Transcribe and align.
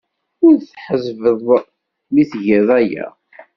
Ur 0.45 0.53
tḥezzbeḍ 0.69 1.45
mi 2.13 2.23
tgiḍ 2.31 2.67
aya. 2.79 3.07